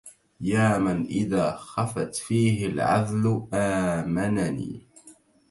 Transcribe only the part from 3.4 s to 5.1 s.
آمنني